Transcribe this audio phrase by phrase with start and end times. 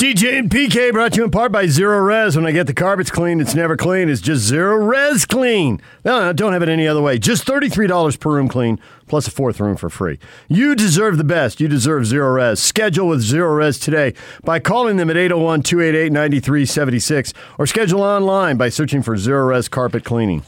[0.00, 2.34] DJ and PK brought you in part by Zerorez.
[2.34, 4.08] When I get the carpets clean, it's never clean.
[4.08, 5.78] It's just Zerorez clean.
[6.06, 7.18] No, no, don't have it any other way.
[7.18, 10.18] Just $33 per room clean, plus a fourth room for free.
[10.48, 11.60] You deserve the best.
[11.60, 12.56] You deserve Zerorez.
[12.56, 18.70] Schedule with Zerorez today by calling them at 801 288 9376 or schedule online by
[18.70, 20.44] searching for Zerorez Carpet Cleaning.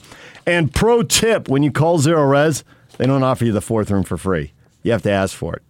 [0.47, 2.63] And pro tip when you call Zerorez,
[2.97, 4.55] they don't offer you the fourth room for free.
[4.83, 5.63] You have to ask for it.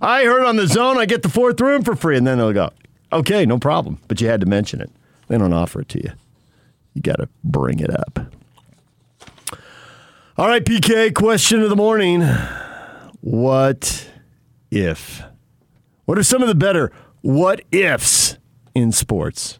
[0.00, 2.54] I heard on the zone I get the fourth room for free, and then they'll
[2.54, 2.70] go,
[3.12, 3.98] okay, no problem.
[4.08, 4.90] But you had to mention it.
[5.28, 6.12] They don't offer it to you.
[6.94, 8.18] You got to bring it up.
[10.36, 12.22] All right, PK, question of the morning.
[13.20, 14.10] What
[14.70, 15.22] if?
[16.06, 16.90] What are some of the better
[17.22, 18.38] what ifs
[18.74, 19.58] in sports?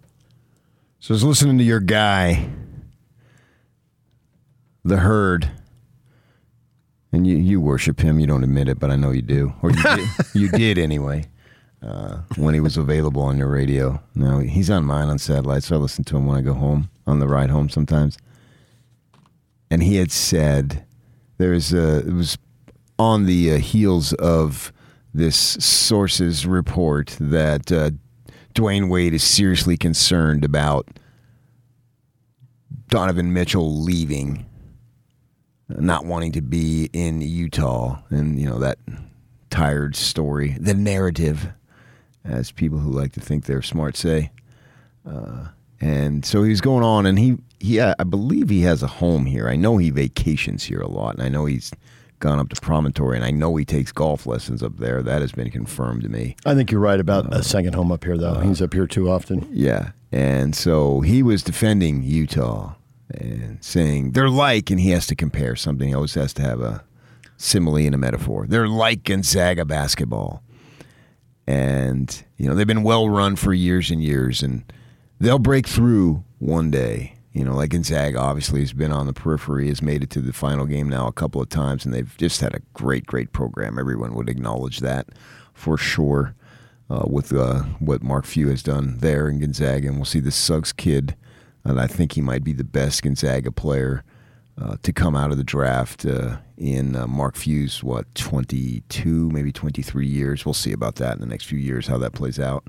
[0.99, 2.49] So I was listening to your guy,
[4.85, 5.51] the herd,
[7.13, 8.19] and you, you worship him.
[8.19, 11.27] You don't admit it, but I know you do, or you did, you did anyway.
[11.83, 14.03] Uh, when he was available on your radio.
[14.15, 16.91] Now he's on mine on satellite, so I listen to him when I go home
[17.07, 18.19] on the ride home sometimes.
[19.71, 20.85] And he had said
[21.39, 22.37] there's a, it was
[22.99, 24.75] on the uh, heels of
[25.15, 27.93] this source's report that uh,
[28.55, 30.87] Dwyane Wade is seriously concerned about
[32.89, 34.45] Donovan Mitchell leaving,
[35.69, 38.79] not wanting to be in Utah, and you know that
[39.49, 41.49] tired story, the narrative,
[42.25, 44.31] as people who like to think they're smart say.
[45.07, 45.49] Uh,
[45.81, 49.27] and so he's going on, and he he uh, I believe he has a home
[49.27, 49.49] here.
[49.49, 51.73] I know he vacations here a lot, and I know he's
[52.19, 55.03] gone up to Promontory, and I know he takes golf lessons up there.
[55.03, 56.37] That has been confirmed to me.
[56.45, 58.33] I think you're right about a uh, second home up here, though.
[58.33, 59.49] Uh, he's up here too often.
[59.51, 59.93] Yeah.
[60.13, 62.75] And so he was defending Utah
[63.11, 65.89] and saying they're like, and he has to compare something.
[65.89, 66.85] He always has to have a
[67.37, 68.47] simile and a metaphor.
[68.47, 70.43] They're like Gonzaga basketball.
[71.51, 74.73] And, you know, they've been well run for years and years, and
[75.19, 77.17] they'll break through one day.
[77.33, 80.33] You know, like Gonzaga obviously has been on the periphery, has made it to the
[80.33, 83.81] final game now a couple of times, and they've just had a great, great program.
[83.81, 85.09] Everyone would acknowledge that
[85.53, 86.37] for sure
[86.89, 89.89] uh, with uh, what Mark Few has done there in Gonzaga.
[89.89, 91.17] And we'll see the Suggs kid,
[91.65, 94.05] and I think he might be the best Gonzaga player
[94.61, 99.53] uh, to come out of the draft uh, in uh, Mark Few's, what, 22, maybe
[99.53, 100.45] 23 years.
[100.45, 102.67] We'll see about that in the next few years, how that plays out.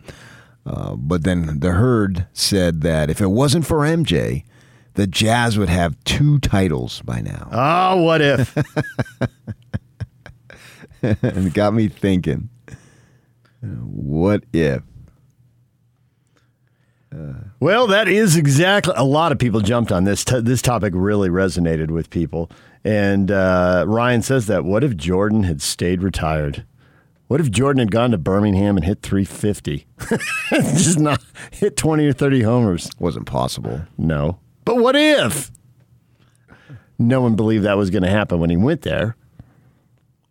[0.66, 4.44] Uh, but then the herd said that if it wasn't for MJ,
[4.94, 7.50] the Jazz would have two titles by now.
[7.52, 8.56] Oh, what if?
[11.02, 12.50] and it got me thinking,
[13.62, 14.84] what if?
[17.62, 18.96] Well, that is exactly.
[18.98, 20.26] A lot of people jumped on this.
[20.26, 22.50] T- this topic really resonated with people,
[22.84, 24.66] and uh, Ryan says that.
[24.66, 26.66] What if Jordan had stayed retired?
[27.28, 29.86] What if Jordan had gone to Birmingham and hit 350?
[30.50, 32.90] Just not hit 20 or 30 homers.
[32.98, 33.82] Wasn't possible.
[33.96, 35.52] No, but what if?
[36.98, 39.16] No one believed that was going to happen when he went there.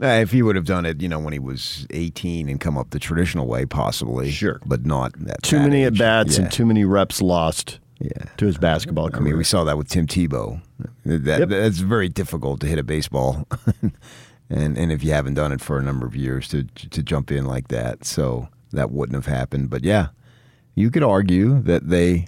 [0.03, 2.79] Uh, if he would have done it, you know, when he was 18 and come
[2.79, 4.31] up the traditional way, possibly.
[4.31, 4.59] Sure.
[4.65, 6.45] But not at Too many at bats Yeah.
[6.45, 8.11] and too many reps lost Yeah.
[8.39, 9.23] to his basketball I career.
[9.25, 10.63] mean, we saw that with Tim Tebow.
[11.05, 11.49] That, Yep.
[11.51, 13.47] That's very difficult to hit a baseball,
[14.49, 17.31] and and if you haven't done it for a number of years, to to jump
[17.31, 19.69] in like that, so that wouldn't have happened.
[19.69, 20.09] But yeah,
[20.75, 22.27] you could argue that they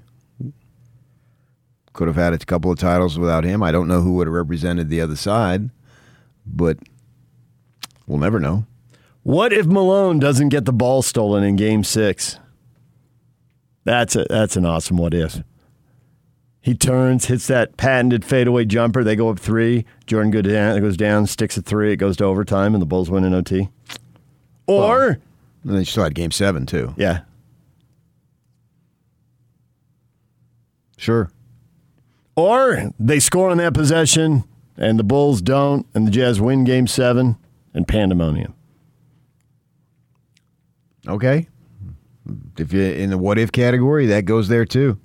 [1.95, 3.63] could have had a couple of titles without him.
[3.63, 5.71] I don't know who would have represented the other side,
[6.47, 6.79] but
[8.07, 8.67] we'll never know.
[9.23, 12.39] What if Malone doesn't get the ball stolen in Game Six?
[13.85, 15.43] That's a that's an awesome what if.
[16.61, 19.03] He turns, hits that patented fadeaway jumper.
[19.03, 19.85] They go up three.
[20.07, 21.93] Jordan goes down, goes down, sticks a three.
[21.93, 23.69] It goes to overtime, and the Bulls win in OT.
[24.69, 25.19] Or
[25.65, 26.95] And they still had Game Seven too.
[26.97, 27.21] yeah,
[30.97, 31.31] Sure.
[32.37, 34.45] or they score on that possession,
[34.77, 37.37] and the Bulls don't, and the Jazz win Game Seven,
[37.75, 38.55] and pandemonium.
[41.07, 41.49] Okay.
[42.59, 44.99] If you're in the what if category, that goes there too.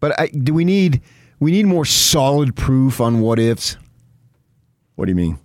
[0.00, 1.00] But I, do we need
[1.38, 3.76] we need more solid proof on what ifs?
[4.96, 5.38] What do you mean?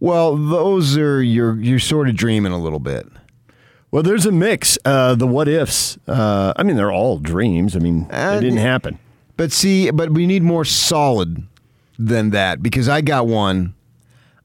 [0.00, 3.06] Well, those are you're you're sort of dreaming a little bit.
[3.90, 4.76] Well, there's a mix.
[4.84, 5.98] Uh, the what ifs.
[6.06, 7.76] Uh, I mean, they're all dreams.
[7.76, 8.98] I mean, Uh, it didn't happen.
[9.36, 11.46] But see, but we need more solid
[11.98, 13.73] than that because I got one.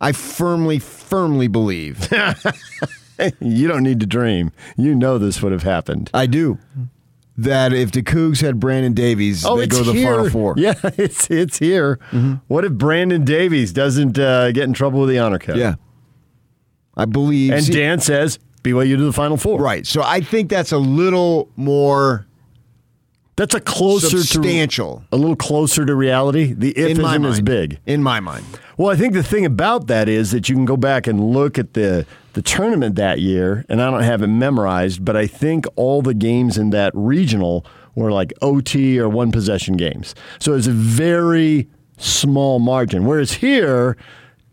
[0.02, 2.08] I firmly, firmly believe
[3.42, 4.52] You don't need to dream.
[4.78, 6.10] You know this would have happened.
[6.14, 6.58] I do
[7.38, 10.54] that if the Cougs had Brandon Davies, they go to the Final Four.
[10.58, 12.00] Oh, Yeah, it's it's here.
[12.48, 15.58] What if Brandon Davies doesn't uh, get in trouble with the honor code?
[15.58, 15.76] Yeah.
[16.96, 17.52] I believe.
[17.52, 19.60] And see- Dan says BYU to the Final Four.
[19.60, 19.86] Right.
[19.86, 22.26] So I think that's a little more
[23.40, 26.52] That's a closer to substantial to a little closer to reality.
[26.52, 27.26] The if in isn't mind.
[27.26, 27.80] as big.
[27.86, 28.44] In my mind.
[28.76, 31.58] Well, I think the thing about that is that you can go back and look
[31.58, 35.66] at the the tournament that year, and I don't have it memorized, but I think
[35.78, 37.66] all the games in that regional
[37.96, 40.16] were like OT or one possession games.
[40.40, 43.06] So it's a very small margin.
[43.06, 43.96] Whereas here,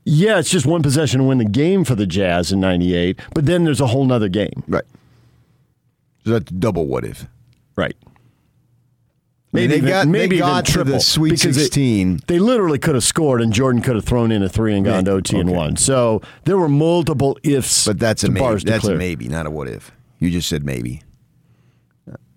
[0.04, 3.46] yeah, it's just one possession to win the game for the Jazz in '98, but
[3.46, 4.62] then there's a whole nother game.
[4.68, 4.84] Right.
[6.24, 7.26] So that's double what if.
[7.74, 7.96] Right.
[9.56, 12.20] Mean, they even- got- they maybe even got to the triple, Sweet because it- 16.
[12.26, 15.04] They, literally could have scored, and Jordan could have thrown in a three and gone
[15.04, 15.56] to Yeah, OT and okay.
[15.56, 15.76] won.
[15.76, 17.84] So there were multiple ifs.
[17.86, 18.58] But that's a maybe.
[18.60, 19.90] to That's a maybe, not a what if.
[20.18, 21.02] You just said maybe.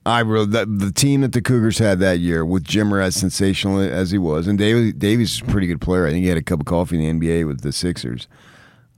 [0.05, 3.79] I really the, the team that the Cougars had that year with Jimmer as sensational
[3.79, 6.07] as he was, and Davies Davies is a pretty good player.
[6.07, 8.27] I think he had a cup of coffee in the NBA with the Sixers.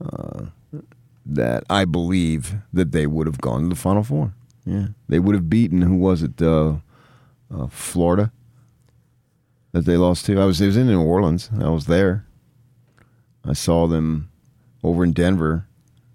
[0.00, 0.46] Uh,
[1.26, 4.32] that I believe that they would have gone to the Final Four.
[4.64, 6.40] Yeah, they would have beaten who was it?
[6.40, 6.76] Uh,
[7.54, 8.32] uh, Florida
[9.72, 10.40] that they lost to.
[10.40, 11.50] I was it was in New Orleans.
[11.60, 12.26] I was there.
[13.44, 14.30] I saw them
[14.84, 15.66] over in Denver.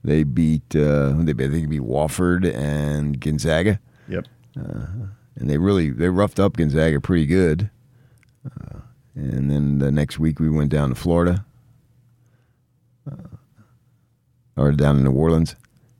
[0.03, 4.25] They beat uh, they beat- they beat Wofford and Gonzaga, Yep.
[4.55, 5.09] and
[5.49, 7.69] they really they roughed up Gonzaga pretty good.
[8.45, 8.79] Uh,
[9.15, 11.43] and then the next week we went down to Florida,
[13.11, 13.15] uh,
[14.55, 15.55] or down to New Orleans,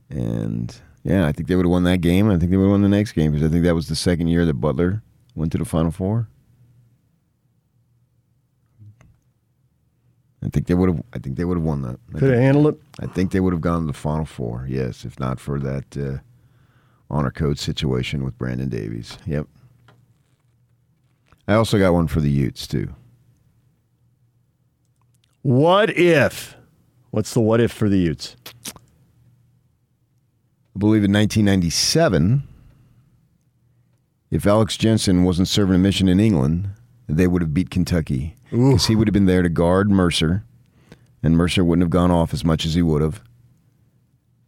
[0.10, 2.30] and yeah, I think they would have won that game.
[2.30, 3.96] I think they would have won the next game because I think that was the
[3.96, 5.02] second year that Butler
[5.38, 6.28] went to the Final Four.
[10.44, 11.04] I think they would have.
[11.14, 12.00] I think they would have won that.
[12.14, 12.82] Could have handled it.
[13.00, 15.98] I think they would have gone to the Final Four, yes, if not for that
[15.98, 16.18] uh,
[17.10, 19.18] honor code situation with Brandon Davies.
[19.26, 19.48] Yep.
[21.48, 22.94] I also got one for the Utes, too.
[25.44, 26.58] What if?
[27.12, 28.36] What's the what if for the Utes?
[30.76, 32.44] I believe in 1997,
[34.30, 36.70] if Alex Jensen wasn't serving a mission in England,
[37.08, 38.36] they would have beat Kentucky.
[38.72, 40.44] Because he would have been there to guard Mercer,
[41.24, 43.22] and Mercer wouldn't have gone off as much as he would have.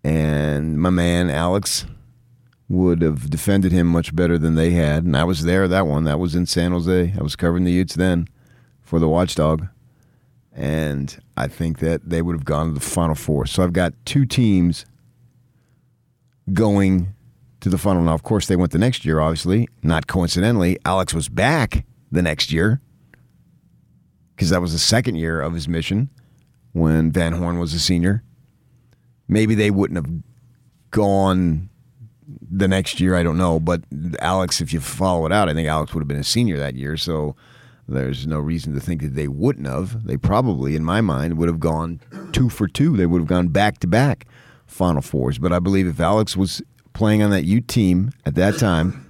[0.04, 1.86] And my man, Alex,
[2.70, 5.04] would have defended him much better than they had.
[5.04, 6.04] And I was there that one.
[6.06, 7.14] That was in San Jose.
[7.18, 8.28] I was covering the Utes then
[8.82, 9.68] for the Watchdog.
[10.54, 13.46] And I think that they would have gone to the Final Four.
[13.48, 14.86] So I've got two teams
[16.54, 17.14] going
[17.62, 18.02] to the final.
[18.02, 19.68] Now, of course, they went the next year, obviously.
[19.84, 22.82] Not coincidentally, Alex was back the next year
[24.36, 26.10] because that was the second year of his mission
[26.72, 28.24] when Van Horn was a senior.
[29.28, 30.24] Maybe they wouldn't have
[30.92, 31.70] gone
[32.50, 33.16] the next year.
[33.16, 33.60] I don't know.
[33.60, 33.84] But
[34.20, 36.76] Alex, if you follow it out, I think Alex would have been a senior that
[36.76, 36.98] year.
[36.98, 37.36] So
[37.88, 40.06] there's no reason to think that they wouldn't have.
[40.06, 42.00] They probably, in my mind, would have gone
[42.32, 42.96] two for two.
[42.96, 44.26] They would have gone back to back
[44.68, 45.38] Final Fours.
[45.38, 46.62] But I believe if Alex was
[46.94, 49.09] playing on that U team at that time,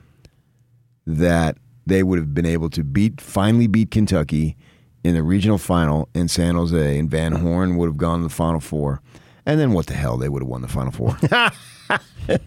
[1.05, 4.55] that they would have been able to beat, finally beat Kentucky
[5.03, 8.29] in the regional final in San Jose, and Van Horn would have gone to the
[8.29, 9.01] Final Four.
[9.45, 10.17] And then what the hell?
[10.17, 11.17] They would have won the Final Four.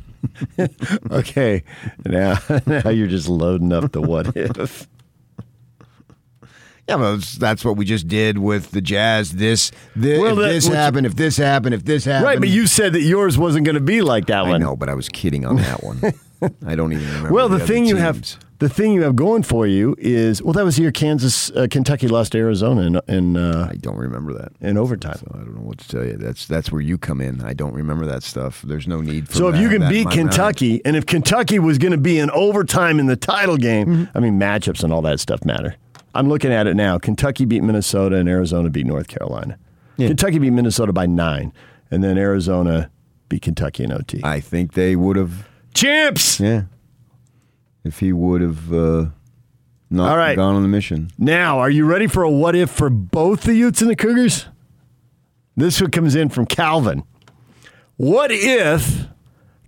[1.10, 1.62] Okay,
[2.06, 4.88] now now you're just loading up the what if.
[6.88, 9.32] Yeah, well, that's- what we just did with the Jazz.
[9.32, 12.24] This, this Well, if that- this happened, if this happened, if this happened.
[12.26, 14.54] Right, but you said that yours wasn't going to be like that I one.
[14.54, 16.00] I know, but I was kidding on that one.
[16.66, 17.32] I don't even remember.
[17.32, 18.20] Well, the, other thing you have
[18.58, 21.68] the thing you have going for you is well, that was the year Kansas, uh,
[21.70, 24.52] Kentucky lost to Arizona in in, uh, I don't remember that.
[24.60, 25.18] in overtime.
[25.18, 26.16] So I don't know what to tell you.
[26.16, 27.42] That's that's where you come in.
[27.42, 28.62] I don't remember that stuff.
[28.62, 29.32] There's no need for.
[29.34, 29.38] That.
[29.38, 30.18] So if that- you can beat mind.
[30.18, 34.20] Kentucky, and if Kentucky was going to be in overtime in the title game, I
[34.20, 35.76] mean matchups and all that stuff matter.
[36.14, 36.98] I'm looking at it now.
[36.98, 39.58] Kentucky beat Minnesota, and Arizona beat North Carolina.
[39.96, 41.52] Kentucky beat Minnesota by nine,
[41.90, 42.90] and then Arizona
[43.28, 44.20] beat Kentucky in OT.
[44.24, 45.48] I think they would have.
[45.74, 46.40] Champs!
[46.40, 46.62] Yeah.
[47.84, 49.06] If he would have uh,
[49.90, 50.36] not All right.
[50.36, 51.10] gone on the mission.
[51.18, 54.46] Now, are you ready for a what if for both the Utes and the Cougars?
[55.56, 57.04] This one comes in from Calvin.
[57.96, 59.06] What if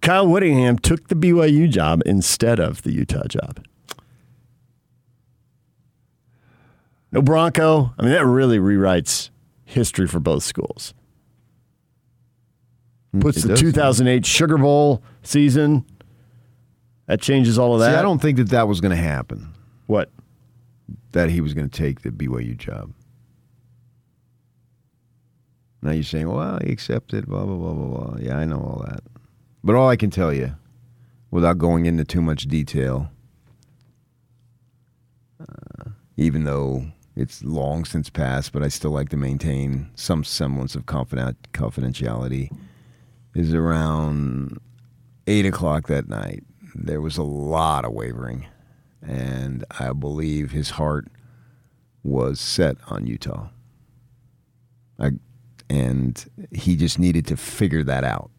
[0.00, 3.64] Kyle Whittingham took the BYU job instead of the Utah job?
[7.14, 7.94] No Bronco.
[7.96, 9.30] I mean, that really rewrites
[9.64, 10.92] history for both schools.
[13.20, 13.60] Puts it the does.
[13.60, 15.84] 2008 Sugar Bowl season.
[17.06, 18.00] That changes all of See, that.
[18.00, 19.52] I don't think that that was going to happen.
[19.86, 20.10] What?
[21.12, 22.92] That he was going to take the BYU job.
[25.82, 28.16] Now you're saying, well, he accepted, blah, blah, blah, blah, blah.
[28.18, 29.04] Yeah, I know all that.
[29.62, 30.56] But all I can tell you,
[31.30, 33.10] without going into too much detail,
[35.40, 40.74] uh, even though it's long since passed, but I still like to maintain some semblance
[40.74, 42.50] of confident, confidentiality,
[43.34, 44.58] is around
[45.26, 46.44] eight o'clock that night,
[46.74, 48.46] there was a lot of wavering,
[49.00, 51.08] and I believe his heart
[52.02, 53.48] was set on Utah.
[54.98, 55.12] I,
[55.70, 58.30] and he just needed to figure that out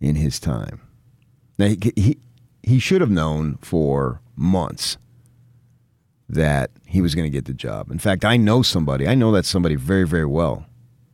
[0.00, 0.80] in his time.
[1.58, 2.18] Now he he,
[2.62, 4.98] he should have known for months
[6.34, 7.90] that he was going to get the job.
[7.90, 9.08] In fact, I know somebody.
[9.08, 10.66] I know that somebody very very well.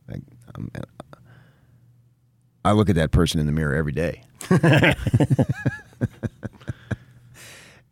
[0.09, 0.15] I,
[0.55, 0.69] I'm,
[2.63, 4.23] I look at that person in the mirror every day.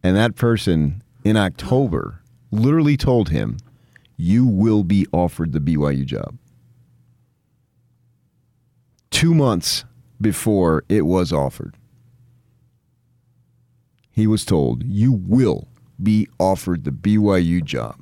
[0.03, 2.21] and that person in October
[2.51, 3.57] literally told him,
[4.15, 6.37] You will be offered the BYU job.
[9.09, 9.85] Two months
[10.21, 11.75] before it was offered,
[14.11, 15.67] he was told, You will
[16.01, 17.99] be offered the BYU job.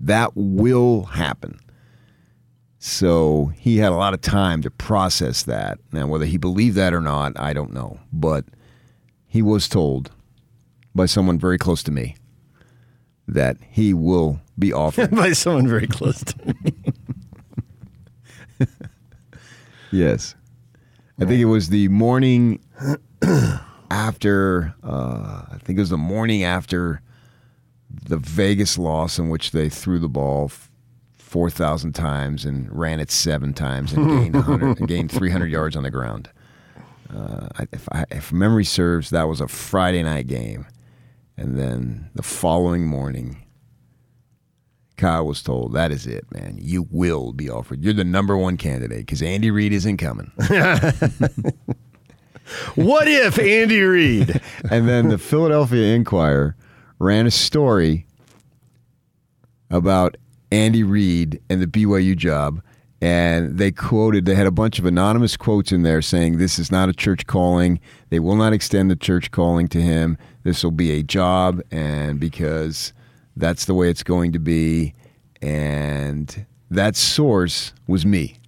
[0.00, 1.58] That will happen.
[2.78, 5.78] So he had a lot of time to process that.
[5.92, 7.98] Now, whether he believed that or not, I don't know.
[8.12, 8.44] But
[9.26, 10.10] he was told
[10.94, 12.16] by someone very close to me
[13.26, 15.10] that he will be offered.
[15.14, 16.72] by someone very close to me.
[19.90, 20.34] yes.
[21.20, 22.60] I think it was the morning
[23.90, 27.02] after, uh, I think it was the morning after
[28.08, 30.50] the Vegas loss in which they threw the ball
[31.18, 35.82] 4,000 times and ran it seven times and gained, 100, and gained 300 yards on
[35.82, 36.30] the ground.
[37.14, 40.66] Uh, if, I, if memory serves, that was a Friday night game.
[41.36, 43.44] And then the following morning,
[44.96, 46.58] Kyle was told, that is it, man.
[46.60, 47.84] You will be offered.
[47.84, 50.32] You're the number one candidate because Andy Reid isn't coming.
[52.74, 54.40] what if Andy Reid?
[54.70, 56.56] and then the Philadelphia Inquirer
[56.98, 58.06] ran a story
[59.70, 60.16] about
[60.50, 62.62] Andy Reid and the BYU job.
[63.00, 66.72] And they quoted, they had a bunch of anonymous quotes in there saying, This is
[66.72, 67.78] not a church calling.
[68.10, 70.18] They will not extend the church calling to him.
[70.42, 71.60] This will be a job.
[71.70, 72.92] And because
[73.36, 74.94] that's the way it's going to be.
[75.40, 78.38] And that source was me.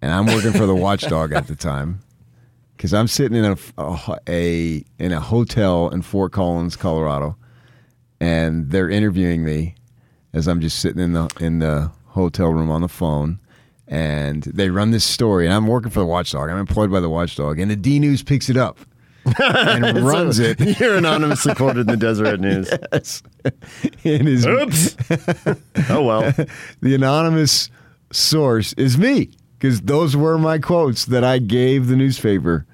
[0.00, 2.00] And I'm working for the Watchdog at the time
[2.78, 7.36] because I'm sitting in a, a, a in a hotel in Fort Collins, Colorado,
[8.20, 9.74] and they're interviewing me
[10.32, 13.40] as I'm just sitting in the in the hotel room on the phone,
[13.88, 16.48] and they run this story, and I'm working for the Watchdog.
[16.48, 18.78] I'm employed by the Watchdog, and the D News picks it up
[19.42, 20.60] and runs So it.
[20.80, 22.70] You're anonymously quoted in the Deseret News.
[24.04, 24.46] Yes.
[24.46, 24.96] Oops.
[25.90, 26.32] oh well.
[26.80, 27.70] the anonymous
[28.12, 32.66] source is me because those were my quotes that I gave the newspaper,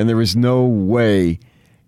[0.00, 1.38] and there was no way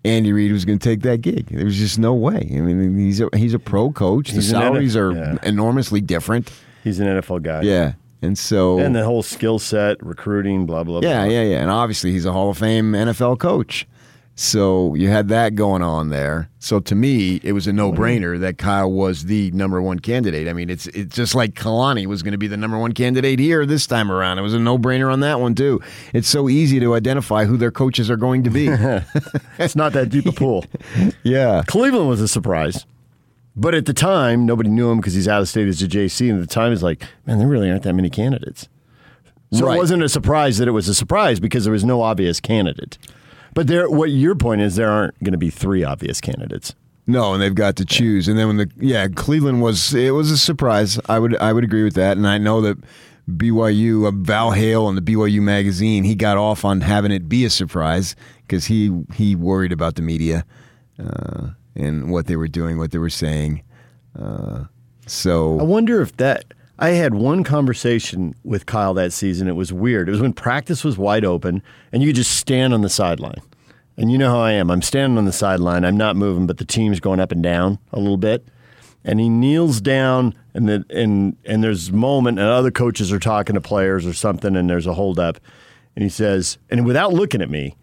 [0.05, 1.47] Andy Reid was going to take that gig.
[1.47, 2.47] There was just no way.
[2.53, 4.29] I mean, he's a, he's a pro coach.
[4.29, 5.37] The He's salaries are yeah.
[5.41, 6.51] enormously different.
[6.83, 7.61] He's an NFL guy.
[7.61, 10.99] Yeah, and so And the whole skill set, recruiting, blah blah.
[10.99, 11.09] Blah.
[11.09, 11.33] Yeah, blah.
[11.33, 13.87] yeah, yeah, and obviously he's a Hall of Fame NFL coach.
[14.35, 16.49] So you had that going on there.
[16.57, 17.77] So to me, it was a mm-hmm.
[17.77, 20.47] no-brainer that Kyle was the number one candidate.
[20.47, 23.37] I mean, it's it's just like Kalani was going to be the number one candidate
[23.37, 24.39] here this time around.
[24.39, 25.81] It was a no-brainer on that one too.
[26.13, 28.69] It's so easy to identify who their coaches are going to be.
[29.59, 30.65] It's not that deep a pool.
[31.23, 32.85] yeah, Cleveland was a surprise.
[33.55, 36.29] But at the time, nobody knew him because he's out of state as a JC.
[36.29, 38.67] And at the time, it's like, man, there really aren't that many candidates.
[39.51, 39.75] So Right.
[39.75, 42.97] it wasn't a surprise that it was a surprise because there was no obvious candidate.
[43.53, 46.73] But there, what your point is, there aren't going to be three obvious candidates.
[47.05, 48.27] No, and they've got to choose.
[48.27, 50.99] And then when the yeah, Cleveland was it was a surprise.
[51.07, 52.17] I would I would agree with that.
[52.17, 52.77] And I know that
[53.29, 57.43] BYU, uh, Val Hale on the BYU magazine, he got off on having it be
[57.45, 60.45] a surprise because he he worried about the media
[60.97, 63.63] uh, and what they were doing, what they were saying.
[64.17, 64.65] Uh,
[65.05, 66.53] so I wonder if that.
[66.79, 69.47] I had one conversation with Kyle that season.
[69.47, 70.07] It was weird.
[70.07, 71.61] It was when practice was wide open
[71.91, 73.41] and you could just stand on the sideline.
[73.95, 74.71] And you know how I am.
[74.71, 75.85] I'm standing on the sideline.
[75.85, 78.47] I'm not moving, but the team's going up and down a little bit.
[79.05, 83.19] And he kneels down, and the, and and there's a moment, and other coaches are
[83.19, 85.41] talking to players or something, and there's a holdup,
[85.93, 87.75] and he says, and without looking at me,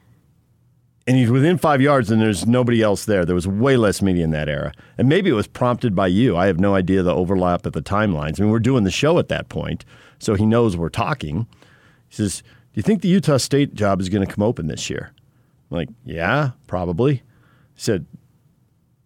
[1.07, 3.25] and he's within five yards, and there's nobody else there.
[3.25, 6.37] There was way less media in that era, and maybe it was prompted by you.
[6.37, 8.39] I have no idea the overlap at the timelines.
[8.39, 9.85] I mean, we're doing the show at that point,
[10.19, 11.47] so he knows we're talking.
[12.09, 14.91] He says, "Do you think the Utah State job is going to come open this
[14.91, 15.13] year?"
[15.71, 17.23] I'm like, "Yeah, probably."
[17.75, 18.07] He said,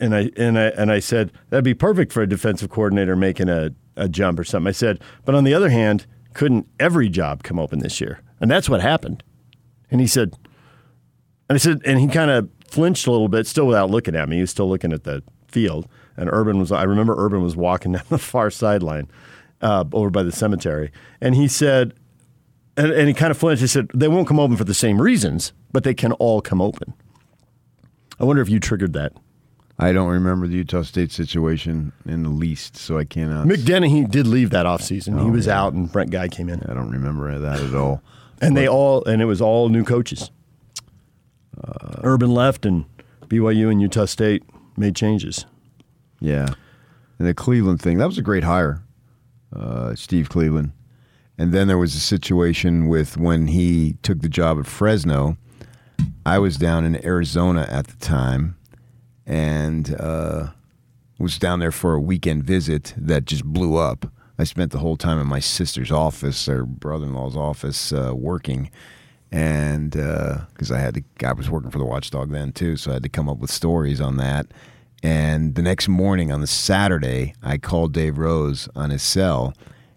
[0.01, 3.49] and I and I and I said that'd be perfect for a defensive coordinator making
[3.49, 4.69] a, a jump or something.
[4.69, 8.21] I said, but on the other hand, couldn't every job come open this year?
[8.41, 9.23] And that's what happened.
[9.91, 10.35] And he said,
[11.49, 14.29] and I said, and he kind of flinched a little bit, still without looking at
[14.29, 14.37] me.
[14.37, 15.87] He was still looking at the field.
[16.17, 19.09] And Urban was, I remember Urban was walking down the far sideline
[19.61, 20.91] uh, over by the cemetery.
[21.21, 21.95] And he said,
[22.77, 23.61] And, and he kind of flinched.
[23.63, 26.61] He said, they won't come open for the same reasons, but they can all come
[26.61, 26.95] open.
[28.19, 29.13] I wonder if you triggered that.
[29.77, 33.49] I don't remember the Utah State situation in the least, so I cannot.
[33.49, 35.21] Mick Dennehy did leave that offseason.
[35.21, 35.61] he Oh, was yeah.
[35.61, 36.63] out, and Brent Guy came in.
[36.63, 38.01] I don't remember that at all.
[38.41, 40.31] And they all, and it was all new coaches.
[41.63, 42.85] Uh, Urban left, and
[43.29, 44.43] BYU and Utah State
[44.77, 45.47] made changes.
[46.21, 46.49] Yeah.
[47.19, 48.83] And the Cleveland thing, that was a great hire,
[49.55, 50.73] uh, Steve Cleveland.
[51.37, 55.37] And then there was a situation with when he took the job at Fresno.
[56.25, 58.57] I was down in Arizona at the time
[59.27, 60.49] and uh,
[61.19, 64.07] was down there for a weekend visit that just blew up.
[64.39, 68.13] I spent the whole time in my sister's office, or brother in law's office, uh,
[68.15, 68.71] working.
[69.35, 72.93] And uh, because I had to, I was working for the Watchdog then too, so
[72.93, 74.47] I had to come up with stories on that.
[75.03, 79.53] And the next morning on the Saturday, I called Dave Rose on his cell,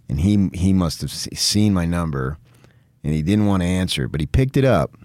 [0.10, 2.40] and he he must have seen my number,
[3.04, 4.98] and he didn't want to answer, but he picked it up,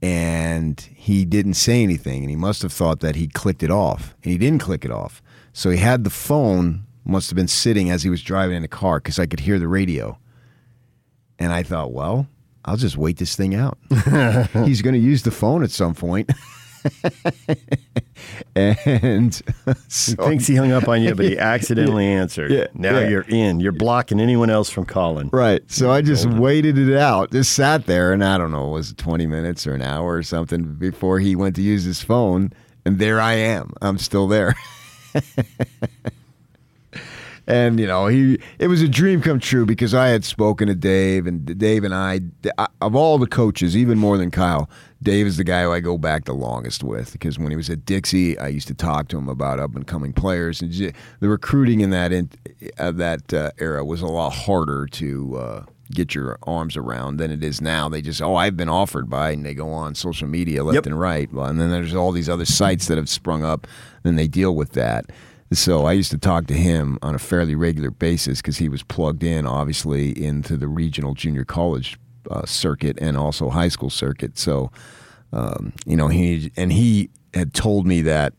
[0.00, 4.14] and he didn't say anything, and he must have thought that he clicked it off,
[4.22, 5.20] and he didn't click it off.
[5.52, 8.68] So he had the phone must have been sitting as he was driving in the
[8.68, 10.20] car because I could hear the radio,
[11.40, 12.28] and I thought, well,
[12.64, 13.78] I'll just wait this thing out.
[14.64, 16.30] He's going to use the phone at some point.
[18.54, 19.34] and
[19.66, 22.50] He thinks he hung up on you, but he accidentally answered.
[22.50, 23.08] Yeah, Now yeah.
[23.08, 23.60] you're in.
[23.60, 25.28] You're blocking anyone else from calling.
[25.32, 25.62] Right.
[25.70, 27.32] So I just waited it out.
[27.32, 30.22] Just sat there and I don't know, was it 20 minutes or an hour or
[30.22, 32.52] something before he went to use his phone
[32.84, 33.72] and there I am.
[33.80, 34.54] I'm still there.
[37.46, 40.74] and you know, he it was a dream come true because I had spoken to
[40.74, 42.20] Dave and Dave and I
[42.80, 44.68] of all the coaches, even more than Kyle,
[45.02, 47.68] Dave is the guy who I go back the longest with because when he was
[47.70, 51.28] at Dixie, I used to talk to him about up and coming players and the
[51.28, 52.30] recruiting in that in,
[52.78, 57.30] uh, that uh, era was a lot harder to uh, get your arms around than
[57.30, 57.88] it is now.
[57.88, 60.86] They just oh I've been offered by and they go on social media left Yep.
[60.86, 61.32] and right.
[61.32, 63.66] Well, and then there's all these other sites that have sprung up,
[64.04, 65.06] and they deal with that.
[65.54, 68.82] So I used to talk to him on a fairly regular basis because he was
[68.82, 71.98] plugged in, obviously, into the regional junior college
[72.30, 74.38] uh, circuit and also high school circuit.
[74.38, 74.70] So,
[75.32, 78.34] um, you know, he and he had told me that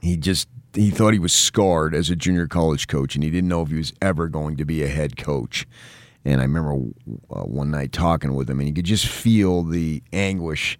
[0.00, 3.48] he just he thought he was scarred as a junior college coach, and he didn't
[3.48, 5.66] know if he was ever going to be a head coach.
[6.24, 6.72] And I remember
[7.30, 10.78] uh, one night talking with him, and you could just feel the anguish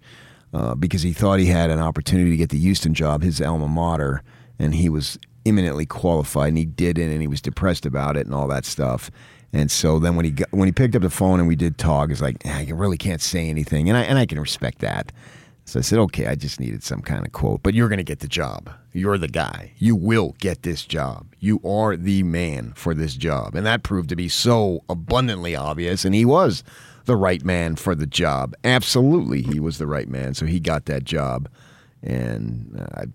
[0.53, 3.67] uh, because he thought he had an opportunity to get the Houston job, his alma
[3.67, 4.23] mater,
[4.59, 8.35] and he was imminently qualified, and he didn't, and he was depressed about it and
[8.35, 9.09] all that stuff.
[9.53, 11.77] And so then when he got, when he picked up the phone and we did
[11.77, 14.79] talk, it's like "Ah, I really can't say anything, and I and I can respect
[14.79, 15.11] that.
[15.67, 18.03] So I said, okay, I just needed some kind of quote, but you're going to
[18.03, 18.69] get the job.
[18.93, 19.73] You're the guy.
[19.77, 21.35] You will get this job.
[21.41, 23.53] You are the man for this job.
[23.53, 26.05] And that proved to be so abundantly obvious.
[26.05, 26.63] And he was
[27.03, 28.55] the right man for the job.
[28.63, 30.35] Absolutely, he was the right man.
[30.35, 31.49] So he got that job.
[32.01, 33.05] And uh, I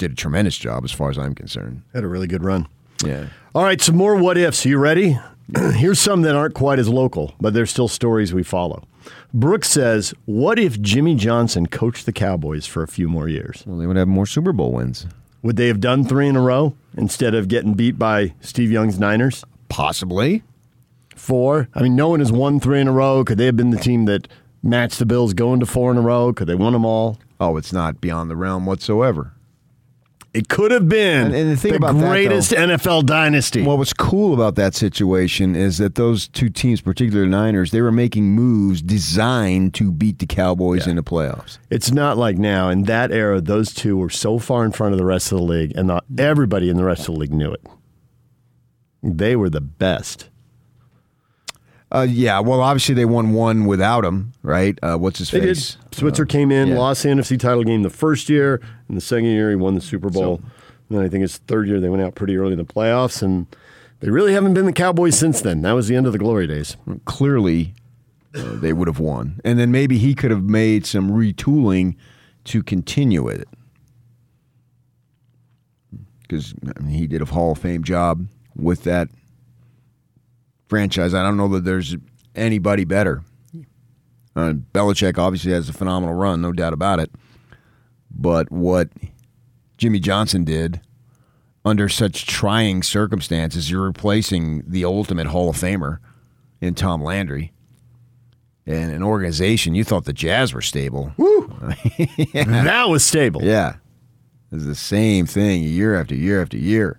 [0.00, 1.82] did a tremendous job as far as I'm concerned.
[1.94, 2.66] Had a really good run.
[3.04, 3.26] Yeah.
[3.54, 4.64] All right, some more what ifs.
[4.66, 5.18] Are you ready?
[5.74, 8.84] Here's some that aren't quite as local, but they're still stories we follow.
[9.32, 13.62] Brooks says, What if Jimmy Johnson coached the Cowboys for a few more years?
[13.66, 15.06] Well, they would have more Super Bowl wins.
[15.42, 18.98] Would they have done three in a row instead of getting beat by Steve Young's
[18.98, 19.44] Niners?
[19.68, 20.42] Possibly.
[21.14, 21.68] Four?
[21.74, 23.24] I mean, no one has won three in a row.
[23.24, 24.28] Could they have been the team that
[24.62, 26.32] matched the Bills going to four in a row?
[26.32, 27.18] Could they won them all?
[27.38, 29.32] Oh, it's not beyond the realm whatsoever.
[30.32, 33.64] It could have been And- and the thing about that, greatest NFL dynasty.
[33.64, 37.80] What was cool about that situation is that those two teams, particularly the Niners, they
[37.82, 41.58] were making moves designed to beat the Cowboys in the playoffs.
[41.68, 42.68] It's not like now.
[42.68, 45.44] In that era, those two were so far in front of the rest of the
[45.44, 47.66] league, and not everybody in the rest of the league knew it.
[49.02, 50.29] They were the best.
[51.92, 54.78] Uh, yeah, well, obviously they won one without him, right?
[54.82, 55.76] Uh, what's his They face?
[55.90, 55.94] did.
[55.98, 56.78] Switzer came in, yeah.
[56.78, 59.80] lost the NFC title game the first year, and the second year he won the
[59.80, 60.36] Super Bowl.
[60.88, 63.22] and then I think his third year they went out pretty early in the playoffs,
[63.22, 63.46] and
[63.98, 65.62] they really haven't been the Cowboys since then.
[65.62, 66.76] That was the end of the glory days.
[67.06, 67.74] Clearly,
[68.36, 71.96] uh, they would have won, and then maybe he could have made some retooling
[72.44, 73.48] to continue it,
[76.22, 79.08] because I mean, he did a Hall of Fame job with that
[80.70, 81.12] franchise.
[81.12, 81.96] I don't know that there's
[82.34, 83.22] anybody better.
[84.36, 87.10] Uh, Belichick obviously has a phenomenal run, no doubt about it.
[88.10, 88.88] But what
[89.76, 90.80] Jimmy Johnson did
[91.64, 95.98] under such trying circumstances, you're replacing the ultimate Hall of Famer
[96.60, 97.52] in Tom Landry.
[98.66, 101.12] And an organization, you thought the Jazz were stable.
[101.16, 101.52] Woo!
[102.32, 103.42] That was stable.
[103.42, 103.74] Yeah.
[104.52, 106.98] It's the same thing year after year after year.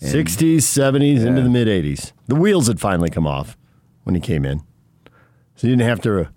[0.00, 2.12] 60s, 70s, into the mid 80s.
[2.26, 3.56] The wheels had finally come off
[4.04, 4.60] when he came in.
[5.56, 6.28] So he didn't have to.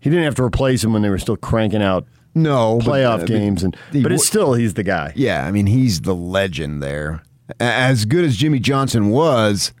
[0.00, 3.22] He didn't have to replace him when they were still cranking out No but, playoff
[3.22, 5.12] uh, games, and he but it's still he's the guy.
[5.14, 7.22] Yeah, I mean he's the legend there.
[7.58, 9.72] As good as Jimmy Johnson was,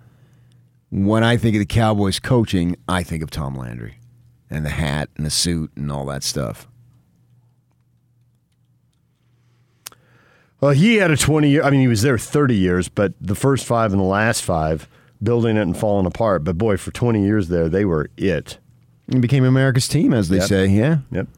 [0.90, 3.98] when I think of the Cowboys coaching, I think of Tom Landry
[4.50, 6.68] and the hat and the suit and all that stuff.
[10.60, 13.34] Well, he had a 20 year, I mean, he was there 30 years, but the
[13.34, 14.88] first five and the last five,
[15.22, 16.44] building it and falling apart.
[16.44, 18.58] But boy, for 20 years there, they were it.
[19.10, 20.46] He became America's team, as they Yep.
[20.48, 20.66] say.
[20.66, 20.98] Yeah.
[21.10, 21.28] Yep.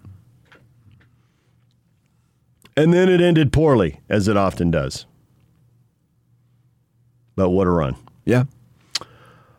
[2.77, 5.05] And then it ended poorly, as it often does.
[7.37, 7.97] But what a run.
[8.25, 8.45] Yeah.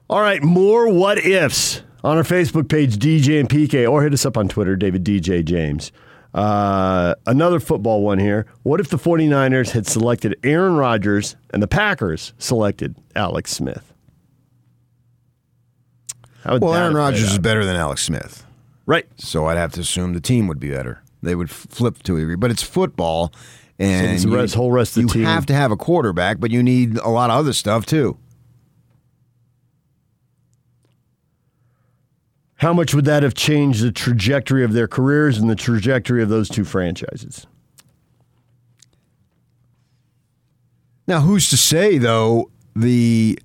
[0.10, 4.26] All right, more what ifs on our Facebook page, DJ and PK, or hit us
[4.26, 5.91] up on Twitter, David DJ James.
[6.33, 8.45] Uh, another football one here.
[8.63, 13.93] What if the 49ers had selected Aaron Rodgers and the Packers selected Alex Smith?
[16.43, 18.45] How Well, Aaron Rodgers is better than Alex Smith.
[18.85, 19.05] Right.
[19.17, 21.01] So I'd have to assume the team would be better.
[21.21, 23.31] They would flip to agree, but it's football,
[23.79, 26.39] and So the rest- whole rest of the you team- have to have a quarterback,
[26.41, 28.17] but you need a lot of other stuff too.
[32.57, 36.29] How much would that have changed the trajectory of their careers and the trajectory of
[36.29, 37.45] those two franchises?
[41.07, 43.37] Now, who's to say though the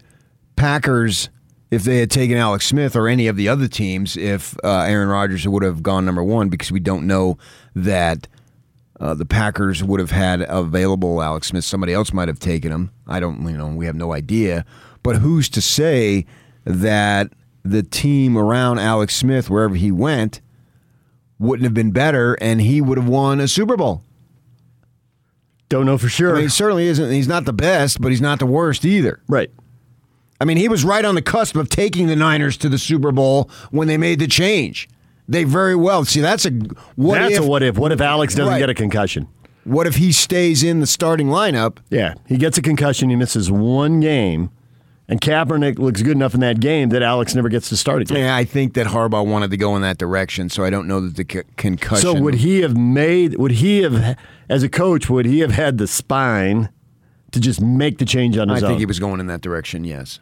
[0.57, 1.31] Packers,
[1.71, 5.09] if they had taken Alex Smith or any of the other teams, if uh, Aaron
[5.09, 7.39] Rodgers would have gone number one, because we don't know
[7.75, 8.29] that
[9.01, 11.65] uh, the Packers would have had available Alex Smith.
[11.65, 12.91] Somebody else might have taken him.
[13.07, 14.65] I don't, you know, we have no idea.
[15.03, 16.27] But who's to say
[16.65, 17.33] that
[17.71, 20.41] the team around Alex Smith, wherever he went,
[21.39, 24.03] wouldn't have been better and he would have won a Super Bowl?
[25.69, 26.31] Don't know for sure.
[26.33, 27.11] I mean, he certainly isn't.
[27.11, 29.21] He's not the best, but he's not the worst either.
[29.29, 29.51] right.
[30.41, 33.11] I mean, he was right on the cusp of taking the Niners to the Super
[33.11, 34.89] Bowl when they made the change.
[35.27, 36.51] They very well see that's a
[36.95, 37.77] what That's if a what if.
[37.77, 38.59] What if Alex doesn't Right.
[38.61, 39.27] get a concussion?
[39.65, 41.79] what if he stays in the starting lineup?
[41.91, 43.11] Yeah, he gets a concussion.
[43.11, 44.51] He misses one game,
[45.09, 48.19] and Kaepernick looks good enough in that game that Alex never gets to start again.
[48.19, 51.01] Yeah, I think that Harbaugh wanted to go in that direction, so I don't know
[51.01, 52.03] that the c- concussion.
[52.03, 53.37] So would he have made?
[53.37, 54.17] Would he have,
[54.49, 56.69] as a coach, would he have had the spine
[57.33, 58.67] to just make the change on his own?
[58.67, 59.85] I think he was going in that direction.
[59.85, 60.21] Yes.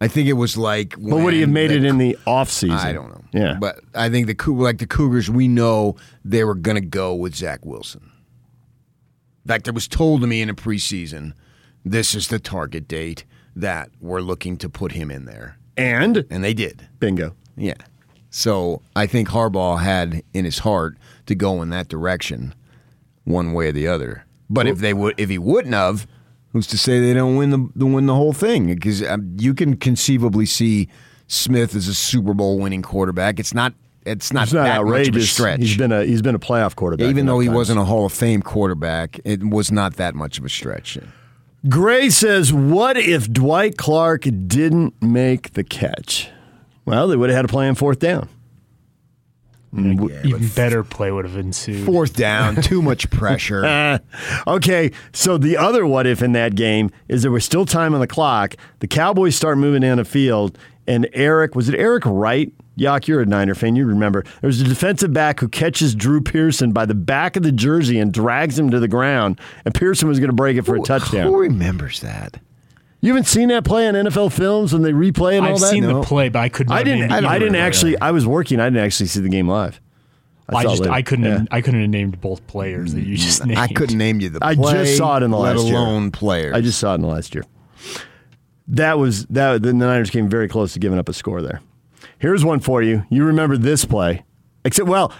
[0.00, 0.96] I think it was like.
[0.98, 2.76] but would he have made the- it in the off season?
[2.76, 3.22] I don't know.
[3.32, 7.14] Yeah, but I think the like the Cougars, we know they were going to go
[7.14, 8.10] with Zach Wilson.
[9.44, 11.32] In fact, it was told to me in a preseason,
[11.84, 13.24] this is the target date
[13.56, 16.88] that we're looking to put him in there, and and they did.
[16.98, 17.34] bingo.
[17.56, 17.74] Yeah.
[18.30, 22.54] So I think Harbaugh had in his heart to go in that direction,
[23.24, 24.24] one way or the other.
[24.48, 26.06] But if they would, if he wouldn't have,
[26.52, 28.74] who's to say they don't win the, win the whole thing?
[28.74, 30.88] Because um, you can conceivably see
[31.26, 33.38] Smith as a Super Bowl winning quarterback.
[33.38, 33.74] It's not.
[34.04, 35.30] It's not It's not that much of a outrageous.
[35.30, 35.60] stretch.
[35.60, 37.08] He's been a he's been a playoff quarterback.
[37.08, 37.56] Even though he times.
[37.56, 40.98] wasn't a Hall of Fame quarterback, it was not that much of a stretch.
[41.68, 46.30] Gray says, "What if Dwight Clark didn't make the catch?
[46.84, 48.28] Well, they would have had to play on fourth down.
[49.74, 51.86] Even better play would have ensued.
[51.86, 53.64] Fourth down, too much pressure.
[53.64, 53.98] Uh,
[54.46, 58.00] okay, so the other what if in that game is there was still time on
[58.00, 58.54] the clock.
[58.80, 62.52] The Cowboys start moving down the field, and Eric was it Eric Wright?
[62.74, 63.76] Yak, you're a Niner fan.
[63.76, 67.42] You remember there was a defensive back who catches Drew Pearson by the back of
[67.42, 70.62] the jersey and drags him to the ground, and Pearson was going to break it
[70.62, 71.26] for a touchdown.
[71.26, 72.40] Who remembers that?
[73.02, 75.64] You haven't seen that play on NFL films when they replay and all that.
[75.64, 76.00] I've seen No.
[76.00, 76.72] the play, but I couldn't.
[76.72, 77.10] I didn't.
[77.10, 78.00] I, didn't actually.
[78.00, 78.60] I was working.
[78.60, 79.80] I didn't actually see the game live.
[80.48, 80.92] I saw it just later.
[80.92, 81.24] I couldn't.
[81.24, 81.44] Yeah.
[81.50, 83.58] I couldn't have named both players that you just mm, named.
[83.58, 85.76] I couldn't name you the I just saw it in the let last year.
[85.76, 86.54] alone players.
[86.54, 87.44] I just saw it in the last year.
[88.68, 89.62] That was that.
[89.62, 91.60] The Niners came very close to giving up a score there.
[92.22, 93.04] Here's one for you.
[93.10, 94.24] You remember this play?
[94.64, 95.12] Except, well,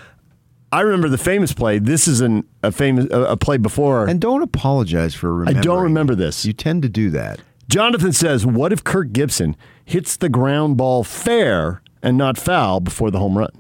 [0.70, 1.80] I remember the famous play.
[1.80, 4.06] This is an, a famous a, a play before.
[4.06, 6.46] and don't apologize for I don't remember this.
[6.46, 7.40] You tend to do that.
[7.68, 13.10] Jonathan says, "What if Kirk Gibson hits the ground ball fair and not foul before
[13.10, 13.50] the home run?"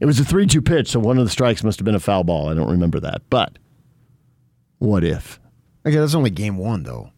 [0.00, 2.24] It was a three-two pitch, so one of the strikes must have been a foul
[2.24, 2.48] ball.
[2.48, 3.58] I don't remember that, but
[4.78, 5.38] what if?
[5.84, 7.10] Okay, that's only game one though,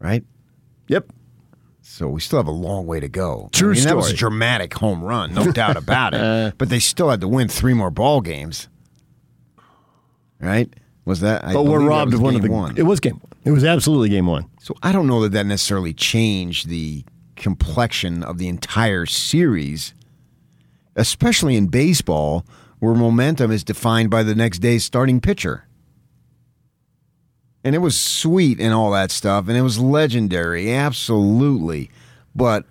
[0.00, 0.24] right?
[0.88, 1.12] Yep.
[1.96, 3.48] So we still have a long way to go.
[3.52, 6.20] True I mean, That was a dramatic home run, no doubt about it.
[6.20, 6.50] Uh.
[6.58, 8.68] But they still had to win three more ball games,
[10.38, 10.70] right?
[11.06, 11.42] Was that?
[11.42, 12.50] I But we're robbed of one of the.
[12.50, 12.76] One.
[12.76, 13.32] It was game one.
[13.46, 14.44] It was absolutely game one.
[14.60, 17.02] So I don't know that that necessarily changed the
[17.34, 19.94] complexion of the entire series,
[20.96, 22.44] especially in baseball,
[22.78, 25.65] where momentum is defined by the next day's starting pitcher.
[27.66, 31.90] And it was sweet and all that stuff, and it was legendary, absolutely.
[32.32, 32.64] But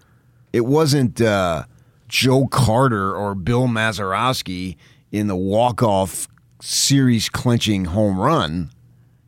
[0.54, 1.66] It wasn't uh,
[2.08, 4.78] Joe Carter or Bill Mazeroski
[5.12, 6.30] in the walk-off
[6.62, 8.70] series clinching home run.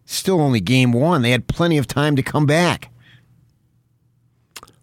[0.05, 1.21] Still only game one.
[1.21, 2.89] They had plenty of time to come back.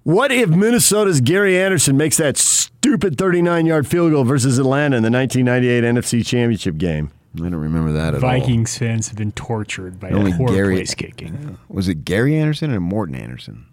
[0.03, 5.03] What if Minnesota's Gary Anderson makes that stupid 39 yard field goal versus Atlanta in
[5.03, 7.11] the 1998 NFC Championship game?
[7.37, 8.31] I don't remember that at all.
[8.31, 11.59] Vikings fans have been tortured by Only that poor Gary- place kicking.
[11.69, 13.67] Was it Gary Anderson or Morten Andersen?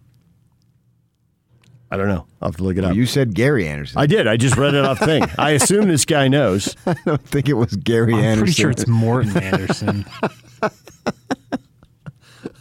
[1.92, 2.26] I don't know.
[2.42, 2.96] I'll have to look it up.
[2.96, 4.00] You said Gary Anderson.
[4.00, 4.26] I did.
[4.26, 5.24] I just read it off thing.
[5.38, 6.76] I assume this guy knows.
[6.86, 8.40] I don't think it was Gary I'm Anderson.
[8.40, 10.06] pretty sure it's Morten Andersen.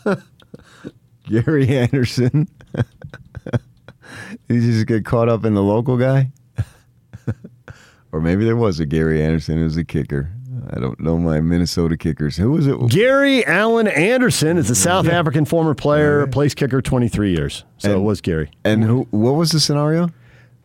[1.29, 2.49] Gary Anderson.
[2.75, 2.85] Did
[4.49, 6.33] he just get caught up in the local guy?
[8.13, 10.33] or maybe there was a Gary Anderson who was a kicker.
[10.71, 12.37] I don't know my Minnesota kickers.
[12.37, 12.77] Who was it?
[12.89, 17.65] Gary Allen Anderson is a South African former player, place kicker, 23 years.
[17.79, 18.51] So it was Gary.
[18.65, 19.07] And who?
[19.11, 20.11] What was the scenario?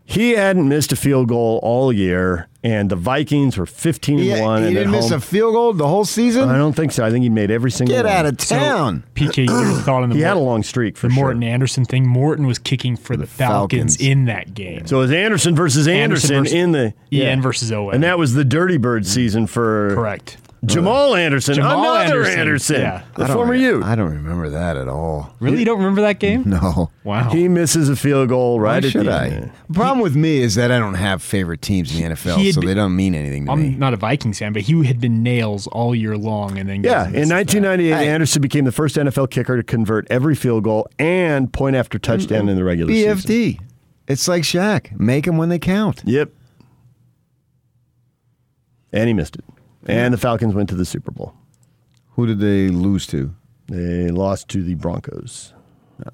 [0.07, 4.37] He hadn't missed a field goal all year, and the Vikings were 15 He, and
[4.37, 4.63] he 1.
[4.63, 6.47] and didn't miss home- a field goal the whole season.
[6.47, 7.03] I don't think so.
[7.03, 8.13] I think he made every single Get one.
[8.13, 9.03] out of town.
[9.15, 11.23] PK, your thought on the He had a long streak for the sure.
[11.23, 12.07] Morten Andersen thing.
[12.07, 13.97] Morten was kicking for the, Falcons, Falcons.
[13.97, 14.85] in that game.
[14.85, 17.25] So it was Anderson versus Anderson, Anderson versus- in the Yeah.
[17.31, 17.95] EN versus Owen.
[17.95, 20.37] and that was the Dirty Bird season for Correct.
[20.67, 23.03] Jamal Anderson, Jamal another Anderson, Anderson, yeah.
[23.15, 23.83] the I don't former re- youth.
[23.83, 25.33] I don't remember that at all.
[25.39, 26.43] Really, you don't remember that game?
[26.55, 26.89] No.
[27.03, 27.29] Wow.
[27.29, 29.27] He misses a field goal right Why at should the I?
[29.27, 29.51] end.
[29.67, 32.45] The problem with me is that I don't have favorite teams in the NFL, He
[32.47, 33.63] had so been- they don't mean anything to me.
[33.63, 33.77] I'm me.
[33.77, 36.91] not a Vikings fan, but he had been nails all year long, and then goes
[36.91, 37.35] Yeah, and in misses that.
[37.35, 38.07] 1998, Hey.
[38.09, 42.47] Anderson became the first NFL kicker to convert every field goal and point after touchdown
[42.49, 43.17] in the regular season.
[43.17, 43.59] BFD.
[44.07, 44.99] It's like Shaq.
[44.99, 46.01] Make them when they count.
[46.05, 46.29] Yep.
[48.93, 49.43] And he missed it.
[49.85, 51.33] And the Falcons went to the Super Bowl.
[52.11, 53.33] Who did they lose to?
[53.67, 55.53] They lost to the Broncos.
[56.05, 56.09] Uh,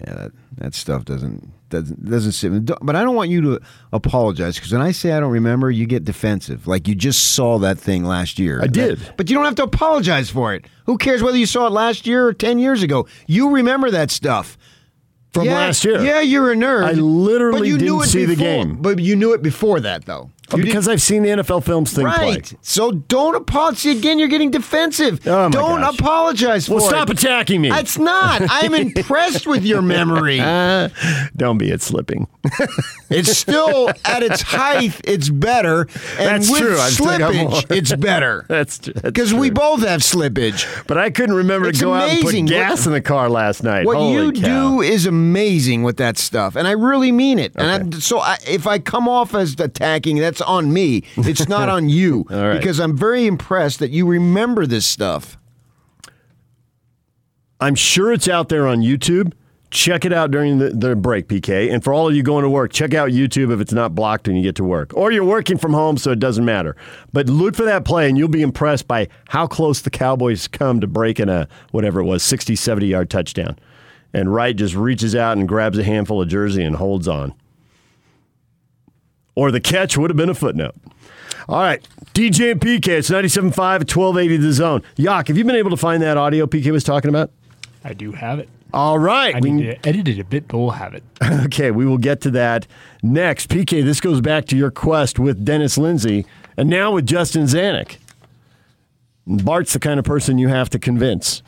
[0.00, 2.64] yeah, that, that stuff doesn't doesn't doesn't sit.
[2.64, 3.60] don't- But I don't want you to
[3.92, 6.66] apologize because when I say I don't remember, you get defensive.
[6.66, 8.60] Like you just saw that thing last year.
[8.62, 8.98] I did.
[8.98, 10.66] That- but you don't have to apologize for it.
[10.84, 13.06] Who cares whether you saw it last year or ten years ago?
[13.26, 14.58] You remember that stuff
[15.32, 16.02] From Yeah, last year.
[16.02, 16.84] Yeah, you're a nerd.
[16.84, 18.76] I literally but you didn't knew it see the game.
[18.80, 20.30] But you knew it before that, though.
[20.52, 22.44] Oh, You because I've seen the NFL films thing Right.
[22.44, 22.58] play.
[22.62, 23.96] So don't apologize.
[23.96, 25.20] Again, you're getting defensive.
[25.26, 25.98] Oh, don't gosh.
[25.98, 26.88] apologize for Well, it.
[26.88, 27.70] stop attacking me.
[27.72, 28.42] It's not.
[28.48, 30.38] I'm impressed with your memory.
[30.40, 30.88] Uh,
[31.36, 32.28] don't be it slipping.
[33.08, 35.00] It's still at its height.
[35.04, 35.88] It's better, and
[36.42, 36.76] That's with true.
[36.76, 37.50] I've still got more.
[37.52, 38.44] slippage, it's better.
[38.48, 38.94] That's true.
[39.00, 40.66] Because we both have slippage.
[40.88, 43.00] But I couldn't remember It's to go out and put amazing what- gas in the
[43.00, 43.86] car last night.
[43.86, 44.70] What Holy you cow.
[44.78, 47.52] do is amazing with that stuff, and I really mean it.
[47.54, 51.04] And I, so, I, if I come off as attacking, that's on me.
[51.16, 52.56] It's not on you, right.
[52.56, 55.36] because I'm very impressed that you remember this stuff.
[57.60, 59.32] I'm sure it's out there on YouTube.
[59.70, 61.72] Check it out during the, the break, PK.
[61.72, 64.28] And for all of you going to work, check out YouTube if it's not blocked
[64.28, 64.94] when you get to work.
[64.94, 66.76] Or you're working from home, so it doesn't matter.
[67.12, 70.80] But look for that play, and you'll be impressed by how close the Cowboys come
[70.80, 73.58] to breaking a, whatever it was, 60, 70 yard touchdown.
[74.12, 77.34] And Wright just reaches out and grabs a handful of jersey and holds on.
[79.36, 80.74] Or the catch would have been a footnote.
[81.48, 84.82] All right, DJ and PK, it's 97.5 at 1280 The Zone.
[84.96, 87.30] Yak, have you been able to find that audio PK was talking about?
[87.84, 88.48] I do have it.
[88.74, 89.36] All right.
[89.36, 91.04] I we- need to edit it a bit, but we'll have it.
[91.46, 92.66] Okay, we will get to that
[93.02, 93.48] next.
[93.48, 97.98] PK, this goes back to your quest with Dennis Lindsay and now with Justin Zanik.
[99.26, 101.42] Bart's the kind of person you have to convince.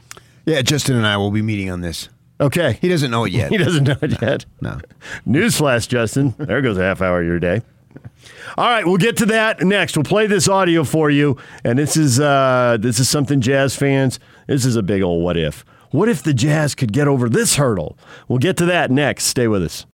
[0.47, 2.09] Yeah, Justin and I will be meeting on this.
[2.41, 2.79] Okay.
[2.81, 3.51] He doesn't know it yet.
[3.51, 4.45] He doesn't know it yet.
[4.61, 4.79] No.
[5.27, 6.35] Newsflash, Justin.
[6.39, 7.63] There goes a half hour of your day.
[8.57, 9.97] All right, we'll get to that next.
[9.97, 14.19] We'll play this audio for you, and this is uh, this is something Jazz fans.
[14.47, 15.65] This is a big old what if.
[15.91, 17.97] What if the Jazz could get over this hurdle?
[18.29, 19.25] We'll get to that next.
[19.25, 19.87] Stay with us.